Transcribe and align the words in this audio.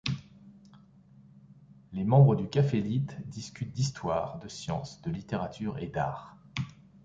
Les 1.93 2.03
membres 2.03 2.35
du 2.35 2.49
CaféLitt 2.49 3.15
discutent 3.29 3.71
d’histoire, 3.71 4.39
de 4.39 4.47
science, 4.47 4.99
de 5.03 5.11
littérature 5.11 5.77
et 5.77 5.85
des 5.89 5.99
arts. 5.99 6.37